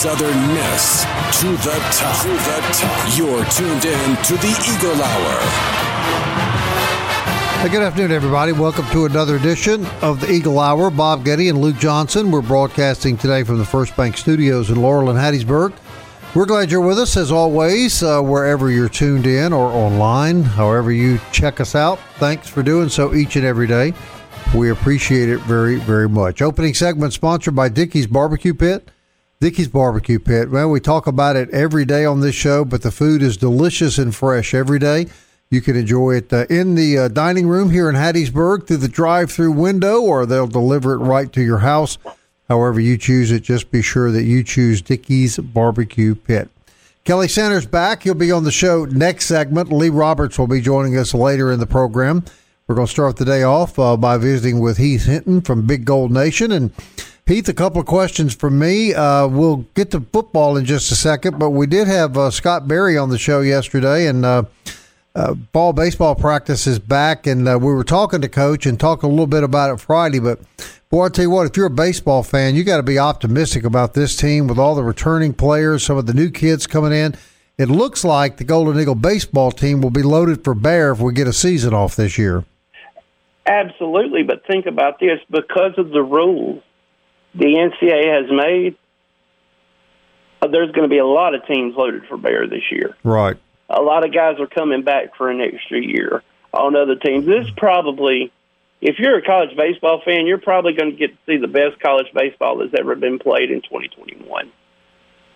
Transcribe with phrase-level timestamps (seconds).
[0.00, 1.02] Southern Miss
[1.42, 2.22] to the top.
[2.22, 3.18] To the top.
[3.18, 5.40] You're tuned in to the Eagle Hour.
[7.60, 8.52] Hey, good afternoon, everybody.
[8.52, 10.90] Welcome to another edition of the Eagle Hour.
[10.90, 12.30] Bob Getty and Luke Johnson.
[12.30, 15.74] We're broadcasting today from the First Bank Studios in Laurel and Hattiesburg.
[16.34, 20.90] We're glad you're with us, as always, uh, wherever you're tuned in or online, however
[20.90, 21.98] you check us out.
[22.14, 23.92] Thanks for doing so each and every day.
[24.54, 26.40] We appreciate it very, very much.
[26.40, 28.90] Opening segment sponsored by Dickey's Barbecue Pit.
[29.40, 30.50] Dickey's Barbecue Pit.
[30.50, 33.96] Well, we talk about it every day on this show, but the food is delicious
[33.96, 35.06] and fresh every day.
[35.48, 38.86] You can enjoy it uh, in the uh, dining room here in Hattiesburg through the
[38.86, 41.96] drive-through window, or they'll deliver it right to your house.
[42.50, 46.50] However you choose it, just be sure that you choose Dickey's Barbecue Pit.
[47.04, 48.02] Kelly Sanders back.
[48.02, 49.72] He'll be on the show next segment.
[49.72, 52.26] Lee Roberts will be joining us later in the program.
[52.66, 55.86] We're going to start the day off uh, by visiting with Heath Hinton from Big
[55.86, 56.52] Gold Nation.
[56.52, 56.72] And
[57.30, 58.92] Heath, a couple of questions from me.
[58.92, 62.66] Uh, we'll get to football in just a second, but we did have uh, Scott
[62.66, 64.42] Berry on the show yesterday, and uh,
[65.14, 67.28] uh, ball baseball practice is back.
[67.28, 70.18] And uh, we were talking to Coach and talking a little bit about it Friday.
[70.18, 70.40] But
[70.90, 73.62] boy, I tell you what, if you're a baseball fan, you got to be optimistic
[73.62, 77.14] about this team with all the returning players, some of the new kids coming in.
[77.58, 81.12] It looks like the Golden Eagle baseball team will be loaded for bear if we
[81.12, 82.44] get a season off this year.
[83.46, 86.64] Absolutely, but think about this: because of the rules
[87.34, 88.76] the NCAA has made,
[90.42, 92.96] uh, there's going to be a lot of teams loaded for bear this year.
[93.04, 93.36] Right.
[93.68, 96.22] A lot of guys are coming back for an extra year
[96.52, 97.26] on other teams.
[97.26, 98.32] This probably,
[98.80, 101.78] if you're a college baseball fan, you're probably going to get to see the best
[101.80, 104.50] college baseball that's ever been played in 2021.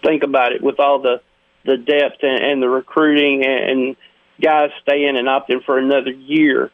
[0.02, 1.20] Think about it with all the
[1.64, 3.96] the depth and, and the recruiting and
[4.40, 6.70] guys staying and opting for another year.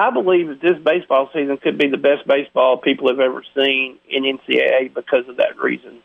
[0.00, 3.98] I believe that this baseball season could be the best baseball people have ever seen
[4.08, 5.98] in NCAA because of that reason.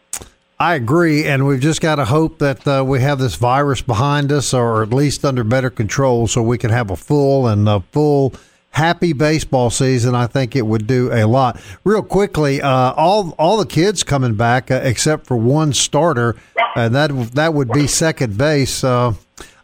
[0.59, 4.33] I agree, and we've just got to hope that uh, we have this virus behind
[4.33, 7.79] us, or at least under better control, so we can have a full and a
[7.93, 8.33] full
[8.71, 10.13] happy baseball season.
[10.13, 11.61] I think it would do a lot.
[11.85, 16.35] Real quickly, uh, all all the kids coming back uh, except for one starter,
[16.75, 18.83] and that that would be second base.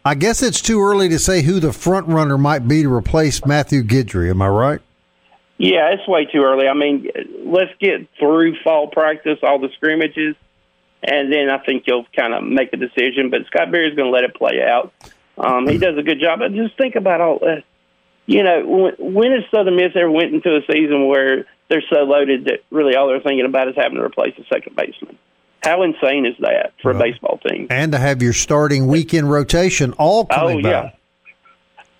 [0.04, 2.92] Uh, I guess it's too early to say who the front runner might be to
[2.92, 4.30] replace Matthew Guidry.
[4.30, 4.80] Am I right?
[5.58, 6.66] Yeah, it's way too early.
[6.66, 7.08] I mean,
[7.44, 10.34] let's get through fall practice, all the scrimmages,
[11.02, 13.30] and then I think you'll kind of make a decision.
[13.30, 14.92] But Scott Berry's going to let it play out.
[15.38, 16.40] Um, he does a good job.
[16.40, 17.64] But just think about all that.
[18.26, 22.00] You know, when, when has Southern Miss ever went into a season where they're so
[22.02, 25.18] loaded that really all they're thinking about is having to replace a second baseman?
[25.62, 27.68] How insane is that for a baseball team?
[27.70, 30.98] And to have your starting weekend rotation all oh, coming oh yeah, back.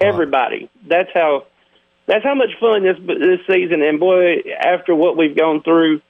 [0.01, 0.69] everybody.
[0.87, 1.47] That's how.
[2.05, 3.81] That's how much fun this this season.
[3.81, 6.01] And boy, after what we've gone through,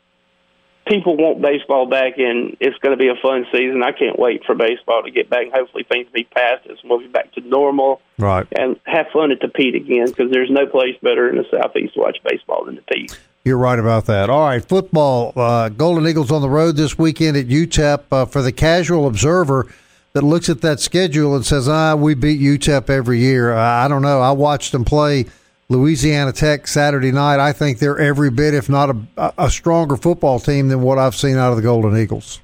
[0.86, 3.82] people want baseball back, and it's going to be a fun season.
[3.82, 5.52] I can't wait for baseball to get back.
[5.52, 8.00] Hopefully, things be past us, and we'll be back to normal.
[8.19, 8.46] Right.
[8.58, 11.92] And have fun at the Pete again, because there's no place better in the southeast
[11.94, 13.19] to watch baseball than the Pete.
[13.44, 14.30] You're right about that.
[14.30, 15.32] All right, football.
[15.34, 18.03] Uh, Golden Eagles on the road this weekend at UTEP.
[18.12, 19.66] Uh, for the casual observer
[20.12, 23.88] that looks at that schedule and says, "Ah, we beat UTEP every year." Uh, I
[23.88, 24.20] don't know.
[24.20, 25.26] I watched them play
[25.69, 27.41] Louisiana Tech Saturday night.
[27.41, 31.16] I think they're every bit, if not a, a stronger football team than what I've
[31.16, 32.41] seen out of the Golden Eagles.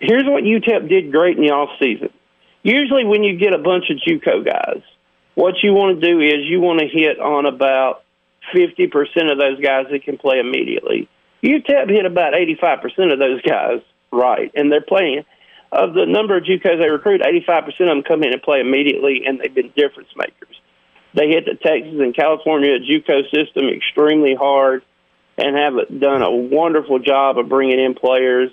[0.00, 2.10] Here's what UTEP did great in the off season.
[2.62, 4.82] Usually, when you get a bunch of JUCO guys,
[5.36, 8.01] what you want to do is you want to hit on about
[8.54, 11.08] 50% of those guys that can play immediately.
[11.42, 13.80] UTEP hit about 85% of those guys
[14.10, 15.24] right, and they're playing.
[15.72, 19.22] Of the number of JUCOs they recruit, 85% of them come in and play immediately,
[19.26, 20.60] and they've been difference makers.
[21.14, 24.82] They hit the Texas and California JUCO system extremely hard
[25.38, 28.50] and have done a wonderful job of bringing in players.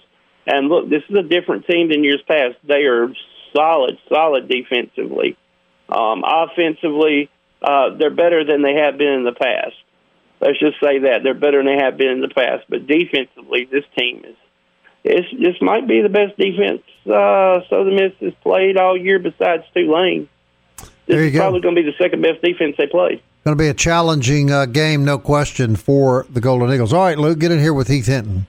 [0.48, 2.56] And look, this is a different team than years past.
[2.64, 3.14] They are
[3.56, 5.38] solid, solid defensively.
[5.90, 7.30] Um, offensively,
[7.62, 9.76] uh, they're better than they have been in the past.
[10.42, 12.66] Let's just say that they're better than they have been in the past.
[12.70, 14.36] But defensively, this team is
[15.04, 19.64] it's, this might be the best defense uh, Southern Miss has played all year besides
[19.74, 20.28] Tulane.
[20.78, 21.40] This There you is go.
[21.40, 23.22] probably going to be the second best defense they play.
[23.44, 26.94] going to be a challenging uh, game, no question, for the Golden Eagles.
[26.94, 28.48] All right, Luke, get in here with Heath Hinton.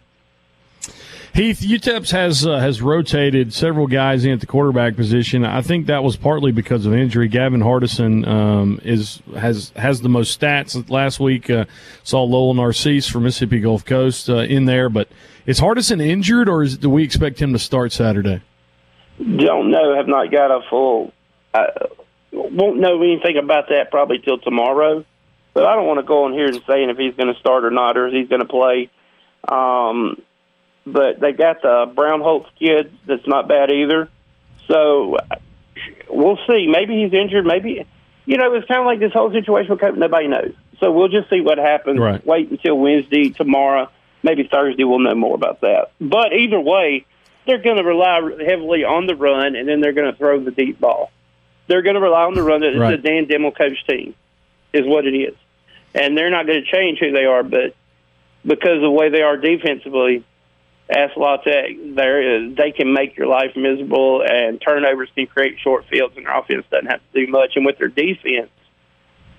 [1.32, 5.44] Heath, UTEPS has uh, has rotated several guys in at the quarterback position.
[5.44, 7.28] I think that was partly because of injury.
[7.28, 10.90] Gavin Hardison um, is has has the most stats.
[10.90, 11.66] Last week uh,
[12.02, 15.08] saw Lowell Narcisse from Mississippi Gulf Coast uh, in there, but
[15.46, 18.42] is Hardison injured, or is, do we expect him to start Saturday?
[19.18, 19.94] Don't know.
[19.94, 21.12] Have not got a full.
[21.54, 21.68] I
[22.32, 25.04] won't know anything about that probably till tomorrow.
[25.54, 27.64] But I don't want to go on here and saying if he's going to start
[27.64, 28.90] or not, or if he's going to play.
[29.48, 30.22] Um,
[30.92, 34.08] but they got the Brownholtz kid that's not bad either.
[34.68, 35.16] So
[36.08, 36.66] we'll see.
[36.68, 37.44] Maybe he's injured.
[37.46, 37.86] Maybe
[38.26, 39.96] you know it's kind of like this whole situation with Cope.
[39.96, 40.54] Nobody knows.
[40.78, 41.98] So we'll just see what happens.
[41.98, 42.24] Right.
[42.26, 43.88] Wait until Wednesday, tomorrow,
[44.22, 44.84] maybe Thursday.
[44.84, 45.90] We'll know more about that.
[46.00, 47.04] But either way,
[47.46, 50.50] they're going to rely heavily on the run, and then they're going to throw the
[50.50, 51.10] deep ball.
[51.66, 52.62] They're going to rely on the run.
[52.62, 52.94] It's Right.
[52.94, 54.14] a Dana Dimel coach team,
[54.72, 55.34] is what it is,
[55.94, 57.42] and they're not going to change who they are.
[57.42, 57.74] But
[58.44, 60.24] because of the way they are defensively,
[60.90, 65.86] ask La Tech, there they can make your life miserable, and turnovers can create short
[65.88, 67.52] fields, and their offense doesn't have to do much.
[67.56, 68.50] And with their defense,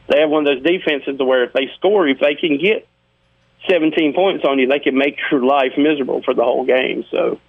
[0.07, 2.87] they have one of those defenses where if they score, if they can get
[3.69, 7.05] 17 points on you, they can make your life miserable for the whole game.
[7.11, 7.39] So.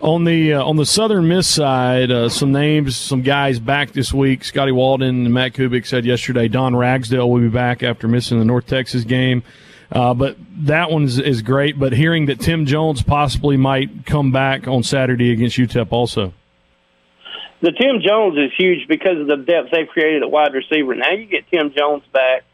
[0.00, 4.14] On the uh, on the Southern Miss side, uh, some names, some guys back this
[4.14, 4.44] week.
[4.44, 6.48] Scotty Walden and Matt Kubik said yesterday.
[6.48, 9.42] Don Ragsdale will be back after missing the North Texas game,
[9.92, 11.78] uh, but that one is, great.
[11.78, 16.32] But hearing that Tim Jones possibly might come back on Saturday against UTEP also.
[17.60, 20.94] the Tim Jones is huge because of the depth they've created at wide receiver.
[20.94, 22.44] Now you get Tim Jones back,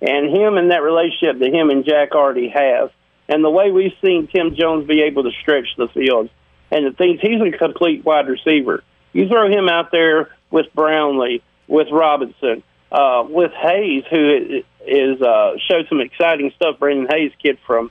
[0.00, 2.90] and him and that relationship that him and Jack already have,
[3.28, 6.28] and the way we've seen Tim Jones be able to stretch the field,
[6.70, 8.84] and the things he's a complete wide receiver.
[9.12, 15.56] You throw him out there with Brownlee, with Robinson, uh, with Hayes, who is uh,
[15.68, 16.78] showed some exciting stuff.
[16.78, 17.90] Brandon Hayes, kid from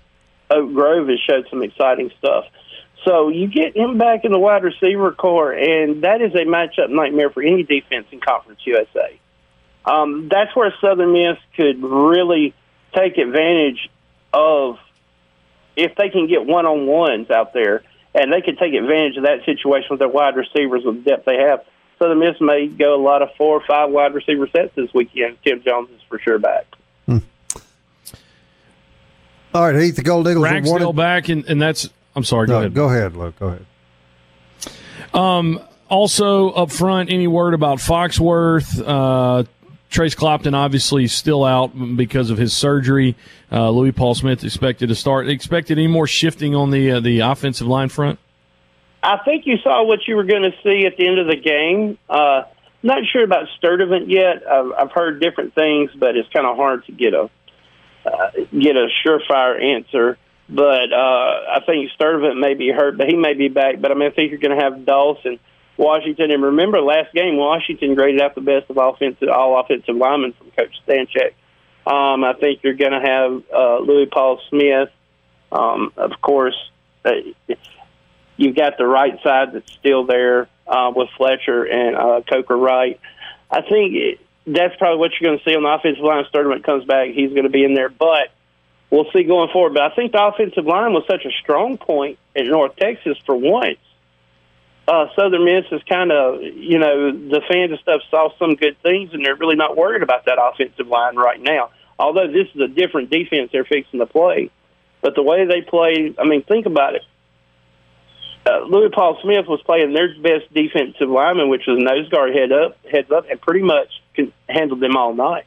[0.49, 2.45] Oak Grove, has showed some exciting stuff.
[3.05, 6.89] So you get him back in the wide receiver corps, and that is a matchup
[6.89, 9.19] nightmare for any defense in Conference USA.
[9.85, 12.53] Um, that's where Southern Miss could really
[12.95, 13.89] take advantage
[14.31, 14.77] of
[15.75, 17.83] if they can get one on ones out there,
[18.15, 21.25] and they could take advantage of that situation with their wide receivers with the depth
[21.25, 21.65] they have.
[21.99, 25.37] Southern Miss may go a lot of four or five wide receiver sets this weekend.
[25.43, 26.72] Tim Jones is for sure back.
[29.53, 30.95] All right, Heath, the Gold Eagles are Ragsdale one.
[30.95, 31.89] back, and, and that's.
[32.15, 32.47] I'm sorry.
[32.47, 32.73] Go No, ahead.
[32.73, 33.35] go ahead, Luke.
[33.39, 33.65] Go ahead.
[35.89, 38.81] Also, up front, any word about Foxworth?
[38.85, 39.43] Uh,
[39.91, 43.15] Trace Clopton obviously still out because of his surgery.
[43.51, 45.29] Uh, Louis Paul Smith expected to start.
[45.29, 48.17] Expected any more shifting on the uh, the offensive line front?
[49.03, 51.35] I think you saw what you were going to see at the end of the
[51.35, 51.99] game.
[52.09, 52.43] Uh,
[52.81, 54.41] not sure about Sturdivant yet.
[54.49, 57.29] I've, I've heard different things, but it's kind of hard to get a
[58.05, 60.17] uh, get a surefire answer.
[60.49, 60.95] But uh,
[61.55, 63.79] I think Sturdivant may be hurt, but he may be back.
[63.79, 65.39] But I mean, I think you're going to have Dawson,
[65.77, 70.33] Washington, and remember last game, Washington graded out the best of offensive all offensive linemen
[70.33, 71.33] from Coach Stanchek.
[71.85, 74.89] Um, I think you're going to have uh, Louis Paul Smith,
[75.51, 76.55] um, of course.
[77.03, 77.11] Uh,
[78.37, 82.99] you've got the right side that's still there uh, with Fletcher and uh, Coker Wright.
[83.51, 86.23] I think that's probably what you're going to see on the offensive line.
[86.33, 88.29] Sturdivant comes back, he's going to be in there, but
[88.89, 89.73] we'll see going forward.
[89.73, 93.35] But I think the offensive line was such a strong point at North Texas for
[93.35, 93.79] once.
[94.85, 98.77] Uh, Southern Miss is kind of, you know, the fans and stuff saw some good
[98.81, 101.69] things, and they're really not worried about that offensive line right now.
[101.97, 104.51] Although this is a different defense they're fixing to play,
[105.01, 107.03] but the way they play, I mean, think about it
[108.45, 112.51] uh, Louis Paul Smith was playing their best defensive lineman, which was nose guard head
[112.51, 113.87] up, heads up, and pretty much
[114.47, 115.45] handled them all night.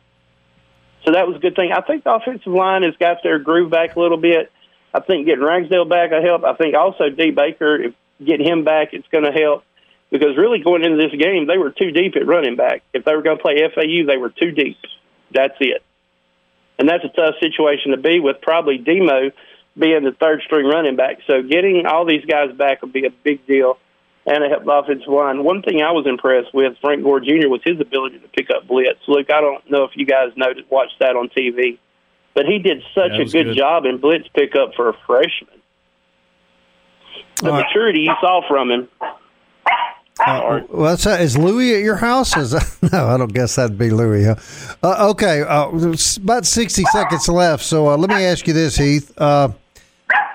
[1.05, 1.71] So that was a good thing.
[1.73, 4.51] I think the offensive line has got their groove back a little bit.
[4.93, 6.45] I think getting Ragsdale back will help.
[6.45, 7.95] I think also D Baker, if
[8.25, 9.63] getting him back, it's going to help
[10.11, 12.83] because really going into this game, they were too deep at running back.
[12.93, 14.79] If they were going to play FAU, they were too deep.
[15.33, 15.83] That's it.
[16.79, 19.31] And that's a tough situation to be with probably Demo
[19.79, 21.19] being the third string running back.
[21.27, 23.79] So getting all these guys back would be a big deal
[24.27, 25.45] and it helped the offensive line.
[25.45, 27.49] One thing I was impressed with Frank Gore Jr.
[27.49, 28.99] was his ability to pick up blitz.
[29.09, 31.79] Luke, I don't know if you guys noticed watched that on TV,
[32.35, 33.57] but he did such Yeah, a good, good.
[33.57, 35.51] job in blitz pickup for a freshman.
[37.43, 37.67] The All right.
[37.67, 38.89] maturity you saw from him.
[40.19, 42.35] Uh, well, that's, uh, is Louis at your house?
[42.39, 42.55] Is
[42.93, 44.25] no, I don't guess that'd be Louis.
[44.25, 44.37] Huh?
[44.83, 47.63] Uh, okay, uh, it's about sixty seconds left.
[47.63, 49.13] So uh, let me ask you this, Heath.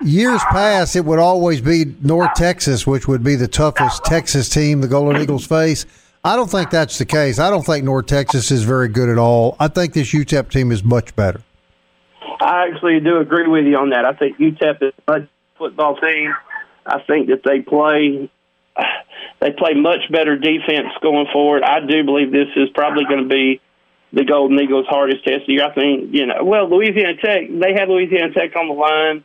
[0.03, 4.81] Years past, it would always be North Texas, which would be the toughest Texas team
[4.81, 5.85] the Golden Eagles face.
[6.23, 7.39] I don't think that's the case.
[7.39, 9.55] I don't think North Texas is very good at all.
[9.59, 11.41] I think this UTEP team is much better.
[12.39, 14.05] I actually do agree with you on that.
[14.05, 15.27] I think UTEP is a
[15.57, 16.33] football team.
[16.85, 18.29] I think that they play
[19.39, 21.63] they play much better defense going forward.
[21.63, 23.61] I do believe this is probably going to be
[24.13, 25.65] the Golden Eagles' hardest test of the year.
[25.65, 26.43] I think you know.
[26.43, 29.23] Well, Louisiana Tech they had Louisiana Tech on the line,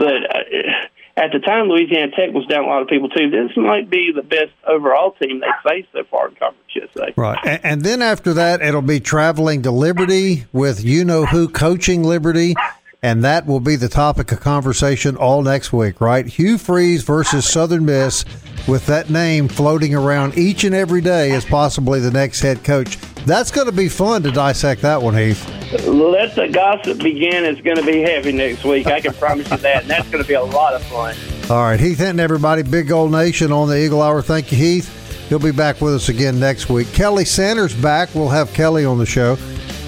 [0.00, 3.28] but uh, at the time Louisiana Tech was down a lot of people too.
[3.28, 7.12] This might be the best overall team they faced so far in Conference USA.
[7.16, 11.48] Right, and, and then after that, it'll be traveling to Liberty with you know who
[11.48, 12.54] coaching Liberty
[13.02, 16.26] and that will be the topic of conversation all next week, right?
[16.26, 18.24] Hugh Freeze versus Southern Miss,
[18.68, 22.98] with that name floating around each and every day as possibly the next head coach.
[23.26, 25.46] That's going to be fun to dissect that one, Heath.
[25.86, 27.44] Let the gossip begin.
[27.44, 28.86] It's going to be heavy next week.
[28.86, 31.14] I can promise you that, and that's going to be a lot of fun.
[31.50, 34.22] All right, Heath Hinton, everybody, Big Gold Nation on the Eagle Hour.
[34.22, 35.28] Thank you, Heath.
[35.28, 36.92] He'll be back with us again next week.
[36.92, 38.12] Kelly Sanders back.
[38.14, 39.36] We'll have Kelly on the show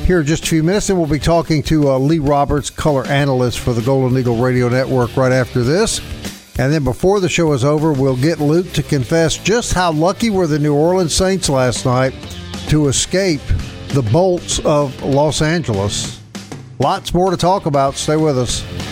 [0.07, 3.07] here in just a few minutes, and we'll be talking to uh, Lee Roberts, color
[3.07, 6.01] analyst for the Golden Eagle Radio Network, right after this.
[6.59, 10.29] And then before the show is over, we'll get Luke to confess just how lucky
[10.29, 12.13] were the New Orleans Saints last night
[12.69, 13.41] to escape
[13.89, 16.21] the bolts of Los Angeles.
[16.79, 17.95] Lots more to talk about.
[17.95, 18.92] Stay with us.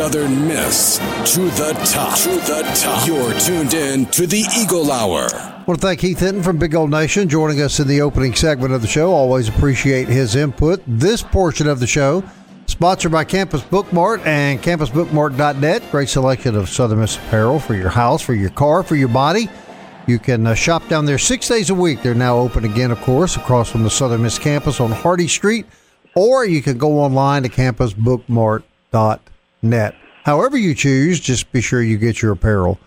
[0.00, 0.96] Southern Miss
[1.34, 2.16] to the top.
[2.20, 3.06] To the top.
[3.06, 5.28] You're tuned in to the Eagle Hour.
[5.30, 8.34] I want to thank Heath Hinton from Big Gold Nation joining us in the opening
[8.34, 9.12] segment of the show.
[9.12, 10.82] Always appreciate his input.
[10.86, 12.24] This portion of the show
[12.64, 15.90] sponsored by Campus Bookmart and campusbookmart.net.
[15.90, 19.50] Great selection of Southern Miss apparel for your house, for your car, for your body.
[20.06, 22.00] You can uh, shop down there six days a week.
[22.00, 25.66] They're now open again, of course, across from the Southern Miss campus on Hardy Street,
[26.14, 29.29] or you can go online to campusbookmart.net
[29.62, 29.94] net.
[30.24, 32.78] However you choose, just be sure you get your apparel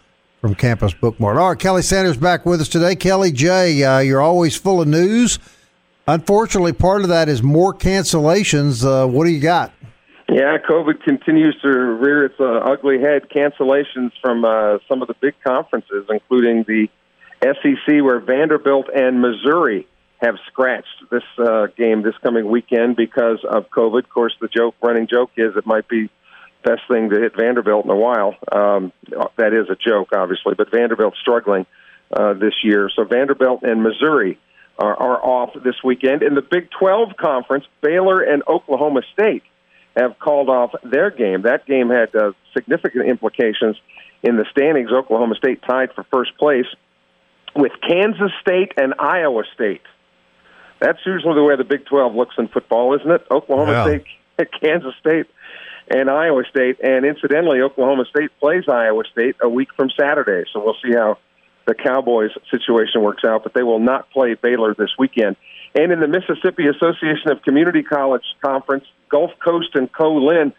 [0.41, 1.37] from Campus Bookmart.
[1.37, 2.95] All right, Kelly Sanders back with us today.
[2.95, 5.39] Kelly J, uh, you're always full of news.
[6.07, 8.85] Unfortunately, part of that is more cancellations.
[8.85, 9.71] Uh, what do you got?
[10.29, 13.29] Yeah, COVID continues to rear its uh, ugly head.
[13.29, 16.89] Cancellations from uh, some of the big conferences, including the
[17.41, 19.87] SEC, where Vanderbilt and Missouri
[20.21, 23.99] have scratched this uh, game this coming weekend because of COVID.
[23.99, 26.09] Of course, the joke, running joke, is it might be
[26.63, 28.35] best thing to hit Vanderbilt in a while.
[28.51, 28.91] Um,
[29.37, 31.65] that is a joke, obviously, but Vanderbilt's struggling
[32.11, 32.89] uh, this year.
[32.95, 34.39] So Vanderbilt and Missouri
[34.77, 36.23] are, are off this weekend.
[36.23, 39.43] In the Big 12 conference, Baylor and Oklahoma State
[39.95, 41.43] have called off their game.
[41.43, 43.77] That game had uh, significant implications
[44.23, 44.91] in the standings.
[44.91, 46.65] Oklahoma State tied for first place
[47.55, 49.83] with Kansas State and Iowa State.
[50.79, 53.25] That's usually the way the Big 12 looks in football, isn't it?
[53.29, 53.83] Oklahoma yeah.
[53.85, 55.27] State, Kansas State
[55.87, 56.79] and Iowa State.
[56.83, 60.49] And incidentally, Oklahoma State plays Iowa State a week from Saturday.
[60.53, 61.17] So we'll see how
[61.65, 63.43] the Cowboys situation works out.
[63.43, 65.35] But they will not play Baylor this weekend.
[65.75, 70.53] And in the Mississippi Association of Community College Conference, Gulf Coast and Co-Lin,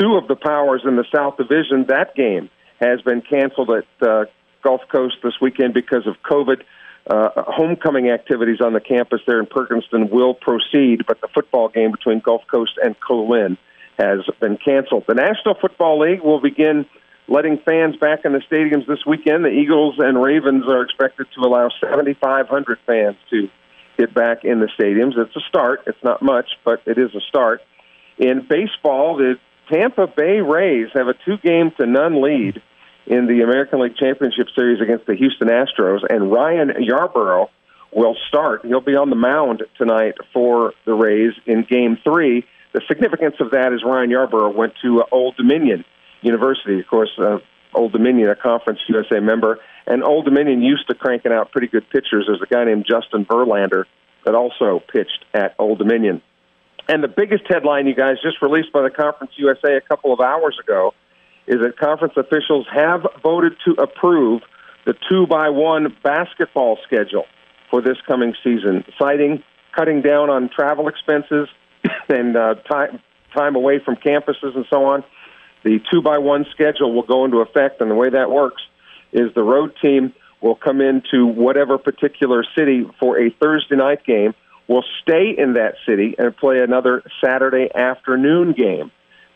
[0.00, 2.50] two of the powers in the South Division, that game
[2.80, 4.24] has been canceled at uh,
[4.62, 6.62] Gulf Coast this weekend because of COVID.
[7.06, 11.90] Uh, homecoming activities on the campus there in Perkinston will proceed, but the football game
[11.90, 13.58] between Gulf Coast and Co-Lin
[13.98, 15.04] has been canceled.
[15.06, 16.86] The National Football League will begin
[17.28, 19.44] letting fans back in the stadiums this weekend.
[19.44, 23.48] The Eagles and Ravens are expected to allow 7,500 fans to
[23.98, 25.16] get back in the stadiums.
[25.16, 25.82] It's a start.
[25.86, 27.62] It's not much, but it is a start.
[28.18, 29.36] In baseball, the
[29.72, 32.60] Tampa Bay Rays have a two game to none lead
[33.06, 37.48] in the American League Championship Series against the Houston Astros, and Ryan Yarbrough
[37.92, 38.64] will start.
[38.64, 42.44] He'll be on the mound tonight for the Rays in game three
[42.74, 45.84] the significance of that is Ryan Yarbrough went to uh, Old Dominion
[46.20, 47.10] University, of course.
[47.16, 47.38] Uh,
[47.72, 51.88] Old Dominion, a Conference USA member, and Old Dominion used to cranking out pretty good
[51.88, 52.26] pitchers.
[52.26, 53.84] There's a guy named Justin Verlander
[54.24, 56.20] that also pitched at Old Dominion.
[56.88, 60.20] And the biggest headline, you guys, just released by the Conference USA a couple of
[60.20, 60.94] hours ago,
[61.46, 64.42] is that conference officials have voted to approve
[64.84, 67.26] the two by one basketball schedule
[67.70, 71.48] for this coming season, citing cutting down on travel expenses
[72.08, 73.00] and uh, time
[73.34, 75.04] time away from campuses and so on.
[75.64, 78.62] The two by one schedule will go into effect, and the way that works
[79.12, 84.34] is the road team will come into whatever particular city for a Thursday night game,
[84.68, 88.90] will stay in that city and play another Saturday afternoon game.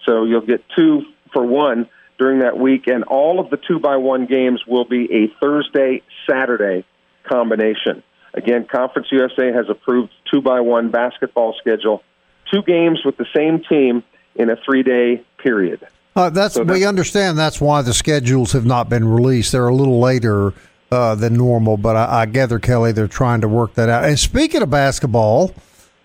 [0.06, 1.02] So you'll get two
[1.32, 1.88] for one
[2.18, 6.02] during that week, and all of the two by one games will be a Thursday
[6.28, 6.84] Saturday
[7.24, 8.02] combination.
[8.34, 12.02] Again, Conference USA has approved two by one basketball schedule,
[12.50, 14.02] two games with the same team
[14.34, 15.86] in a three day period.
[16.16, 19.52] Uh, that's, so we understand that's why the schedules have not been released.
[19.52, 20.52] They're a little later
[20.90, 24.04] uh, than normal, but I, I, gather Kelly they're trying to work that out.
[24.04, 25.54] And speaking of basketball,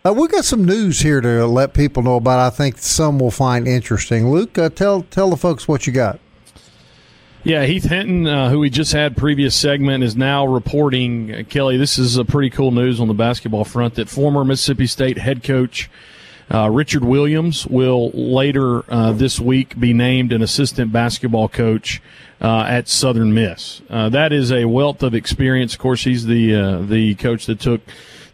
[0.06, 2.40] uh, we got some news here to let people know about.
[2.40, 4.30] I think some will find interesting.
[4.30, 6.20] Luke, uh, tell tell the folks what you got.
[7.46, 11.34] Yeah, Heath Hinton, uh, who we just had previous segment, is now reporting.
[11.34, 14.88] Uh, Kelly, this is a pretty cool news on the basketball front that former Mississippi
[14.88, 15.90] State head coach
[16.52, 22.02] uh, Richard Williams will later uh, this week be named an assistant basketball coach
[22.42, 23.82] uh, at Southern Miss.
[23.90, 25.74] Uh, that is a wealth of experience.
[25.74, 27.82] Of course, he's the the coach that took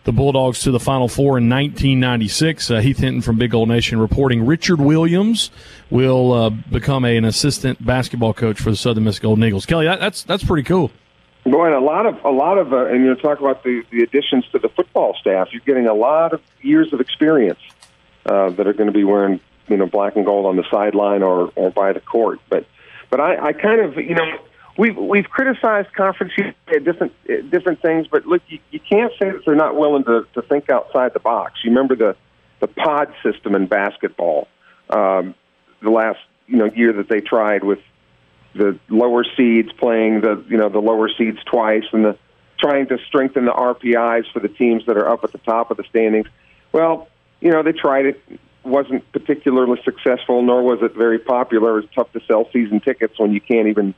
[0.10, 2.72] the Bulldogs to the Final Four in 1996.
[2.72, 5.52] Uh, Heath Hinton from Big Gold Nation reporting Richard Williams
[5.90, 9.66] will uh, become a, an assistant basketball coach for the Southern Miss Golden Eagles.
[9.66, 10.92] Kelly, that, that's that's pretty cool.
[11.46, 13.84] Boy, and a lot of a lot of, uh, and you know, talk about the
[13.92, 15.50] the additions to the football staff.
[15.52, 17.60] You're getting a lot of years of experience
[18.30, 21.24] uh, that are going to be wearing you know black and gold on the sideline
[21.24, 22.40] or or by the court.
[22.50, 22.66] But
[23.10, 24.38] but I, I kind of you know
[24.78, 27.14] we've we've criticized conference at different
[27.50, 30.70] different things, but look, you, you can't say that they're not willing to, to think
[30.70, 31.60] outside the box.
[31.64, 32.16] You remember the
[32.60, 34.48] the pod system in basketball,
[34.90, 35.34] um,
[35.82, 37.80] the last you know year that they tried with
[38.54, 42.18] the lower seeds playing the you know the lower seeds twice, and the
[42.60, 45.78] trying to strengthen the RPIs for the teams that are up at the top of
[45.78, 46.28] the standings.
[46.72, 47.08] Well,
[47.42, 48.22] you know they tried it
[48.64, 51.80] wasn't particularly successful, nor was it very popular.
[51.80, 53.96] It's tough to sell season tickets when you can't even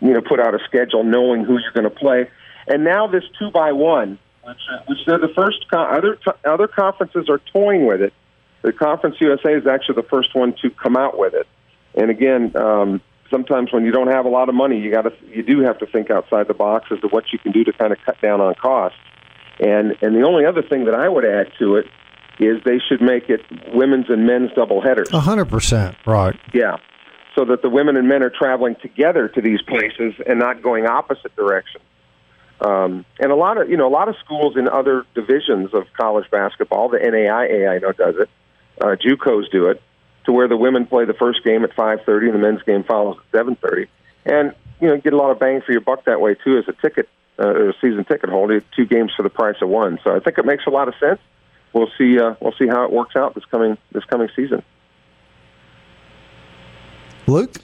[0.00, 2.28] you know, put out a schedule knowing who you're going to play.
[2.66, 5.66] And now this two by one, which, which they're the first.
[5.70, 8.12] Co- other other conferences are toying with it.
[8.62, 11.46] The Conference USA is actually the first one to come out with it.
[11.94, 15.12] And again, um, sometimes when you don't have a lot of money, you got to
[15.28, 17.72] you do have to think outside the box as to what you can do to
[17.72, 18.98] kind of cut down on costs.
[19.60, 21.86] And and the only other thing that I would add to it
[22.38, 23.40] is they should make it
[23.72, 25.12] women's and men's double headers.
[25.12, 26.38] A hundred percent, right?
[26.52, 26.76] Yeah,
[27.36, 30.86] so that the women and men are traveling together to these places and not going
[30.86, 31.84] opposite directions.
[32.60, 35.84] Um, and a lot of you know a lot of schools in other divisions of
[35.96, 38.30] college basketball, the NAIA I know does it,
[38.80, 39.82] uh, JUCOs do it,
[40.24, 43.18] to where the women play the first game at 5:30 and the men's game follows
[43.18, 43.88] at 7:30,
[44.24, 46.64] and you know get a lot of bang for your buck that way too as
[46.66, 49.98] a ticket, uh, a season ticket holder, two games for the price of one.
[50.02, 51.20] So I think it makes a lot of sense.
[51.72, 52.18] We'll see.
[52.18, 54.62] Uh, we'll see how it works out this coming this coming season.
[57.26, 57.56] Luke?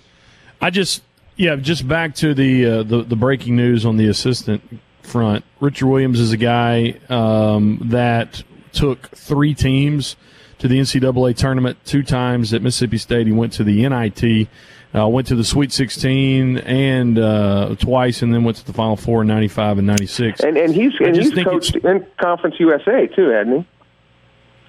[0.60, 1.02] I just
[1.36, 4.62] yeah, just back to the uh, the, the breaking news on the assistant
[5.02, 5.44] front.
[5.60, 10.16] Richard Williams is a guy um, that took three teams
[10.58, 13.26] to the NCAA tournament two times at Mississippi State.
[13.26, 14.48] He went to the NIT,
[14.94, 18.96] uh, went to the Sweet 16 and uh, twice, and then went to the Final
[18.96, 20.40] Four in '95 and '96.
[20.40, 23.66] And, and he's and he's coached in Conference USA too, hadn't he?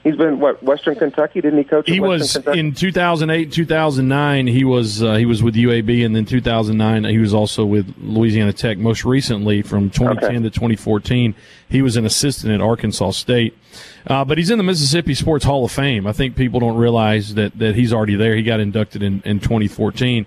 [0.03, 1.39] He's been what Western Kentucky?
[1.39, 1.89] Didn't he coach?
[1.89, 2.59] He was Kentucky?
[2.59, 4.47] in 2008, 2009.
[4.47, 8.51] He was uh, he was with UAB, and then 2009 he was also with Louisiana
[8.51, 8.77] Tech.
[8.77, 10.43] Most recently, from 2010 okay.
[10.43, 11.33] to 2014,
[11.69, 13.57] he was an assistant at Arkansas State.
[14.05, 16.05] Uh, but he's in the Mississippi Sports Hall of Fame.
[16.05, 18.35] I think people don't realize that that he's already there.
[18.35, 20.25] He got inducted in, in 2014.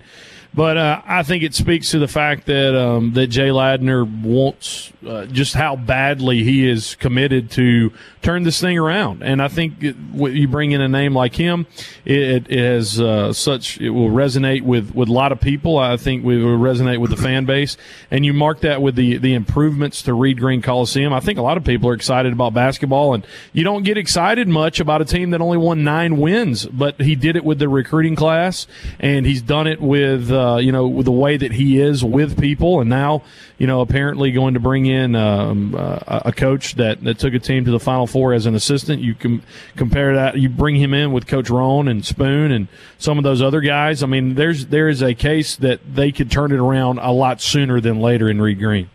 [0.53, 4.91] But uh, I think it speaks to the fact that um, that Jay Ladner wants
[5.05, 9.21] uh, just how badly he is committed to turn this thing around.
[9.21, 11.67] And I think it, you bring in a name like him,
[12.05, 15.77] it, it has uh, such it will resonate with, with a lot of people.
[15.77, 17.77] I think it will resonate with the fan base.
[18.09, 21.13] And you mark that with the the improvements to Reed Green Coliseum.
[21.13, 24.47] I think a lot of people are excited about basketball, and you don't get excited
[24.47, 27.69] much about a team that only won nine wins, but he did it with the
[27.69, 28.65] recruiting class,
[28.99, 30.31] and he's done it with.
[30.37, 33.23] Uh, you know, the way that he is with people, and now,
[33.57, 37.39] you know, apparently going to bring in um, uh, a coach that, that took a
[37.39, 39.01] team to the Final Four as an assistant.
[39.01, 39.41] You can
[39.75, 40.37] compare that.
[40.37, 44.03] You bring him in with Coach Roan and Spoon and some of those other guys.
[44.03, 47.41] I mean, there's there is a case that they could turn it around a lot
[47.41, 48.89] sooner than later in Reed Green.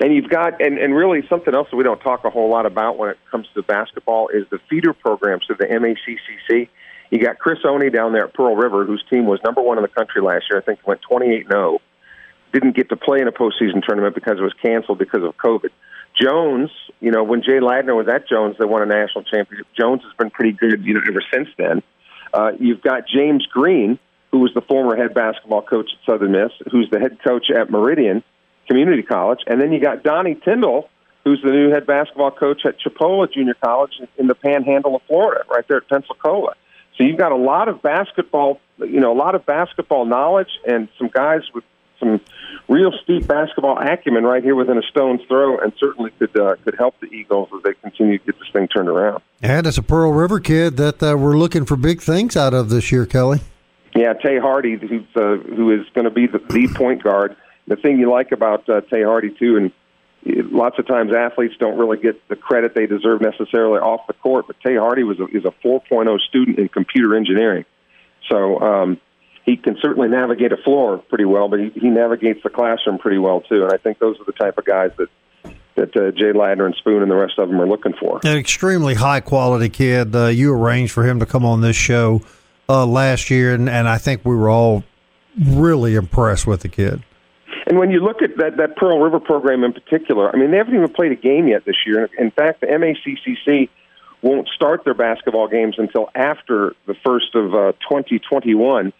[0.00, 2.66] And you've got, and, and really something else that we don't talk a whole lot
[2.66, 6.68] about when it comes to basketball is the feeder programs of the MACCC.
[7.10, 9.82] You got Chris Oney down there at Pearl River, whose team was number one in
[9.82, 10.60] the country last year.
[10.60, 11.78] I think went 28 0.
[12.52, 15.70] Didn't get to play in a postseason tournament because it was canceled because of COVID.
[16.20, 19.66] Jones, you know, when Jay Ladner was at Jones, they won a national championship.
[19.78, 21.82] Jones has been pretty good, you know, ever since then.
[22.32, 23.98] Uh, you've got James Green,
[24.30, 27.70] who was the former head basketball coach at Southern Miss, who's the head coach at
[27.70, 28.22] Meridian
[28.66, 30.88] Community College, and then you got Donnie Tyndall,
[31.24, 35.44] who's the new head basketball coach at Chipola Junior College in the Panhandle of Florida,
[35.50, 36.54] right there at Pensacola.
[36.96, 40.88] So you've got a lot of basketball you know a lot of basketball knowledge and
[40.98, 41.64] some guys with
[41.98, 42.20] some
[42.68, 46.74] real steep basketball acumen right here within a stone's throw, and certainly could uh, could
[46.76, 49.22] help the Eagles as they continue to get this thing turned around.
[49.42, 52.68] And it's a Pearl River kid that uh, we're looking for big things out of
[52.68, 53.40] this year, Kelly.
[53.94, 57.36] Yeah, Tay Hardy, who's uh, who is going to be the, the point guard.
[57.66, 59.72] The thing you like about uh, Tay Hardy too, and
[60.26, 64.46] lots of times athletes don't really get the credit they deserve necessarily off the court,
[64.46, 67.64] but Tay Hardy was a, is a 4.0 student in computer engineering,
[68.30, 69.00] so um,
[69.44, 73.18] he can certainly navigate a floor pretty well, but he, he navigates the classroom pretty
[73.18, 73.62] well too.
[73.62, 75.08] And I think those are the type of guys that
[75.76, 78.20] that uh, Jay Ladner and Spoon and the rest of them are looking for.
[78.24, 80.16] An extremely high quality kid.
[80.16, 82.22] Uh, you arranged for him to come on this show
[82.68, 84.84] uh, last year, and, and I think we were all
[85.38, 87.04] really impressed with the kid.
[87.66, 90.56] And when you look at that, that Pearl River program in particular, I mean, they
[90.56, 92.08] haven't even played a game yet this year.
[92.16, 93.68] In fact, the MACCC
[94.22, 98.92] won't start their basketball games until after the first of uh, 2021.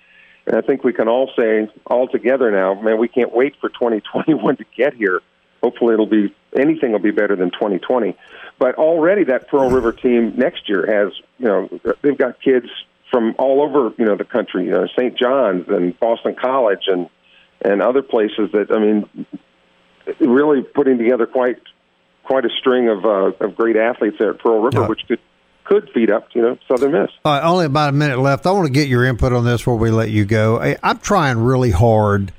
[0.47, 3.69] And I think we can all say all together now, man, we can't wait for
[3.69, 5.21] 2021 to get here.
[5.63, 8.17] Hopefully, it'll be anything will be better than 2020.
[8.59, 12.67] But already, that Pearl River team next year has, you know, they've got kids
[13.11, 15.17] from all over, you know, the country, you know, St.
[15.17, 17.09] John's and Boston College and
[17.63, 19.27] and other places that I mean,
[20.21, 21.59] really putting together quite
[22.25, 24.89] quite a string of uh, of great athletes there at Pearl River, yeah.
[24.89, 25.21] which could
[25.65, 27.11] could feed up, you know, Southern Miss.
[27.25, 28.47] All right, only about a minute left.
[28.47, 30.61] I want to get your input on this before we let you go.
[30.61, 32.33] I, I'm trying really hard